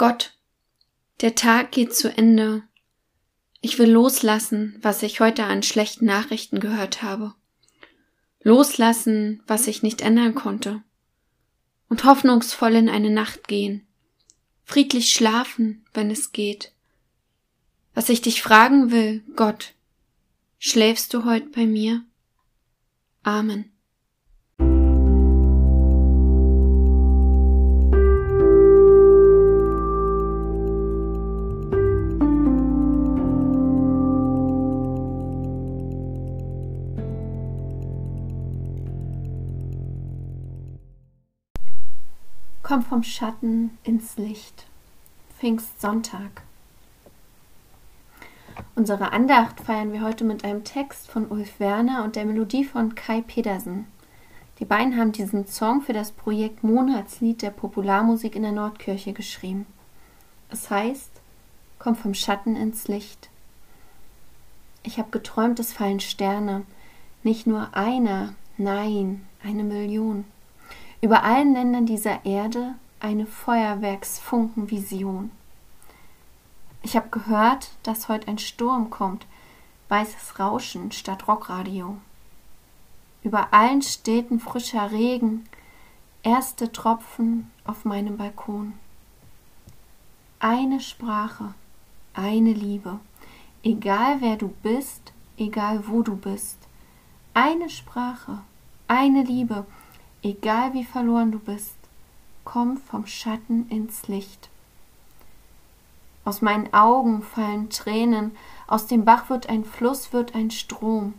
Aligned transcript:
Gott, 0.00 0.32
der 1.20 1.34
Tag 1.34 1.72
geht 1.72 1.94
zu 1.94 2.08
Ende. 2.08 2.62
Ich 3.60 3.78
will 3.78 3.90
loslassen, 3.90 4.78
was 4.80 5.02
ich 5.02 5.20
heute 5.20 5.44
an 5.44 5.62
schlechten 5.62 6.06
Nachrichten 6.06 6.58
gehört 6.58 7.02
habe. 7.02 7.34
Loslassen, 8.42 9.42
was 9.46 9.66
ich 9.66 9.82
nicht 9.82 10.00
ändern 10.00 10.34
konnte. 10.34 10.82
Und 11.90 12.04
hoffnungsvoll 12.04 12.76
in 12.76 12.88
eine 12.88 13.10
Nacht 13.10 13.46
gehen. 13.46 13.86
Friedlich 14.64 15.12
schlafen, 15.12 15.84
wenn 15.92 16.10
es 16.10 16.32
geht. 16.32 16.72
Was 17.92 18.08
ich 18.08 18.22
dich 18.22 18.40
fragen 18.40 18.90
will, 18.90 19.22
Gott, 19.36 19.74
schläfst 20.58 21.12
du 21.12 21.26
heute 21.26 21.50
bei 21.50 21.66
mir? 21.66 22.02
Amen. 23.22 23.70
Komm 42.70 42.82
vom 42.82 43.02
Schatten 43.02 43.76
ins 43.82 44.16
Licht. 44.16 44.64
Pfingstsonntag. 45.36 46.42
Unsere 48.76 49.12
Andacht 49.12 49.58
feiern 49.58 49.92
wir 49.92 50.02
heute 50.02 50.22
mit 50.22 50.44
einem 50.44 50.62
Text 50.62 51.10
von 51.10 51.26
Ulf 51.26 51.58
Werner 51.58 52.04
und 52.04 52.14
der 52.14 52.24
Melodie 52.26 52.62
von 52.62 52.94
Kai 52.94 53.22
Pedersen. 53.22 53.86
Die 54.60 54.64
beiden 54.64 54.96
haben 54.96 55.10
diesen 55.10 55.48
Song 55.48 55.82
für 55.82 55.92
das 55.92 56.12
Projekt 56.12 56.62
Monatslied 56.62 57.42
der 57.42 57.50
Popularmusik 57.50 58.36
in 58.36 58.42
der 58.42 58.52
Nordkirche 58.52 59.14
geschrieben. 59.14 59.66
Es 60.48 60.70
heißt 60.70 61.10
Komm 61.80 61.96
vom 61.96 62.14
Schatten 62.14 62.54
ins 62.54 62.86
Licht. 62.86 63.30
Ich 64.84 64.98
habe 64.98 65.10
geträumt, 65.10 65.58
es 65.58 65.72
fallen 65.72 65.98
Sterne, 65.98 66.62
nicht 67.24 67.48
nur 67.48 67.74
einer, 67.74 68.34
nein, 68.58 69.26
eine 69.42 69.64
Million 69.64 70.24
über 71.00 71.24
allen 71.24 71.54
Ländern 71.54 71.86
dieser 71.86 72.24
Erde 72.24 72.74
eine 73.00 73.26
Feuerwerksfunkenvision. 73.26 75.30
Ich 76.82 76.96
habe 76.96 77.08
gehört, 77.08 77.70
dass 77.82 78.08
heute 78.08 78.28
ein 78.28 78.38
Sturm 78.38 78.90
kommt, 78.90 79.26
weißes 79.88 80.38
Rauschen 80.38 80.92
statt 80.92 81.26
Rockradio. 81.26 81.96
Über 83.22 83.52
allen 83.52 83.82
Städten 83.82 84.40
frischer 84.40 84.90
Regen, 84.90 85.46
erste 86.22 86.72
Tropfen 86.72 87.50
auf 87.64 87.84
meinem 87.84 88.16
Balkon. 88.16 88.74
Eine 90.38 90.80
Sprache, 90.80 91.54
eine 92.14 92.52
Liebe, 92.52 92.98
egal 93.62 94.20
wer 94.20 94.36
du 94.36 94.48
bist, 94.62 95.12
egal 95.36 95.86
wo 95.86 96.02
du 96.02 96.16
bist. 96.16 96.58
Eine 97.34 97.68
Sprache, 97.68 98.38
eine 98.88 99.22
Liebe, 99.22 99.66
Egal 100.22 100.74
wie 100.74 100.84
verloren 100.84 101.32
du 101.32 101.38
bist, 101.38 101.76
komm 102.44 102.76
vom 102.76 103.06
Schatten 103.06 103.66
ins 103.70 104.06
Licht. 104.06 104.50
Aus 106.26 106.42
meinen 106.42 106.74
Augen 106.74 107.22
fallen 107.22 107.70
Tränen, 107.70 108.36
aus 108.66 108.86
dem 108.86 109.06
Bach 109.06 109.30
wird 109.30 109.48
ein 109.48 109.64
Fluss, 109.64 110.12
wird 110.12 110.34
ein 110.34 110.50
Strom. 110.50 111.14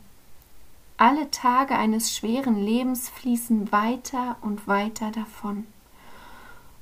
Alle 0.98 1.32
Tage 1.32 1.76
eines 1.76 2.16
schweren 2.16 2.64
Lebens 2.64 3.10
fließen 3.10 3.72
weiter 3.72 4.38
und 4.42 4.68
weiter 4.68 5.10
davon. 5.10 5.66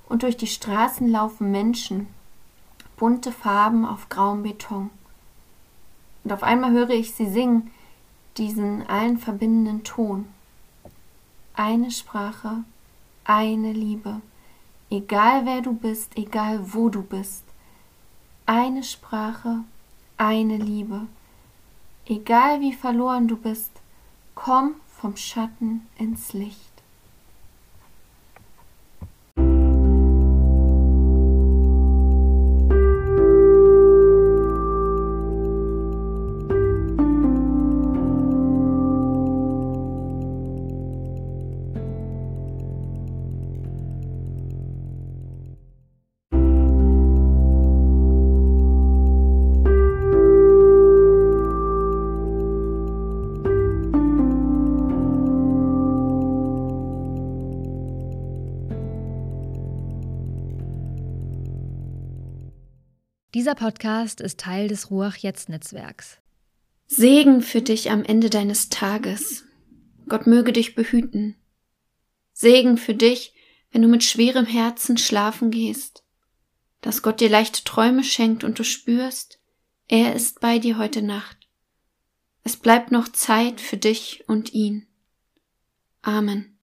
Und 0.09 0.23
durch 0.23 0.35
die 0.35 0.47
Straßen 0.47 1.07
laufen 1.07 1.51
Menschen, 1.51 2.07
bunte 2.97 3.31
Farben 3.31 3.85
auf 3.85 4.09
grauem 4.09 4.43
Beton. 4.43 4.89
Und 6.25 6.33
auf 6.33 6.43
einmal 6.43 6.71
höre 6.71 6.89
ich 6.89 7.15
sie 7.15 7.29
singen, 7.29 7.71
diesen 8.35 8.85
allen 8.87 9.17
verbindenden 9.17 9.85
Ton 9.85 10.25
eine 11.59 11.91
Sprache, 11.91 12.63
eine 13.25 13.73
Liebe, 13.73 14.21
egal 14.89 15.45
wer 15.45 15.61
du 15.61 15.73
bist, 15.73 16.17
egal 16.17 16.73
wo 16.73 16.87
du 16.87 17.03
bist. 17.03 17.43
Eine 18.45 18.81
Sprache, 18.81 19.65
eine 20.15 20.55
Liebe, 20.55 21.07
egal 22.05 22.61
wie 22.61 22.71
verloren 22.71 23.27
du 23.27 23.35
bist, 23.35 23.71
komm 24.35 24.75
vom 24.87 25.17
Schatten 25.17 25.85
ins 25.97 26.31
Licht. 26.31 26.68
Dieser 63.35 63.53
Podcast 63.53 64.21
ist 64.21 64.39
Teil 64.39 64.67
des 64.69 64.89
Ruach-Jetzt-Netzwerks. 64.89 66.17
Segen 66.87 67.43
für 67.43 67.61
dich 67.61 67.91
am 67.91 68.03
Ende 68.03 68.31
deines 68.31 68.69
Tages. 68.69 69.43
Gott 70.07 70.25
möge 70.25 70.51
dich 70.51 70.73
behüten. 70.73 71.35
Segen 72.33 72.77
für 72.77 72.95
dich, 72.95 73.35
wenn 73.71 73.83
du 73.83 73.87
mit 73.87 74.03
schwerem 74.03 74.47
Herzen 74.47 74.97
schlafen 74.97 75.51
gehst. 75.51 76.03
Dass 76.81 77.03
Gott 77.03 77.19
dir 77.19 77.29
leichte 77.29 77.63
Träume 77.63 78.03
schenkt 78.03 78.43
und 78.43 78.57
du 78.57 78.63
spürst, 78.63 79.39
er 79.87 80.15
ist 80.15 80.39
bei 80.39 80.57
dir 80.57 80.79
heute 80.79 81.03
Nacht. 81.03 81.47
Es 82.43 82.57
bleibt 82.57 82.91
noch 82.91 83.09
Zeit 83.09 83.61
für 83.61 83.77
dich 83.77 84.23
und 84.27 84.55
ihn. 84.55 84.87
Amen. 86.01 86.58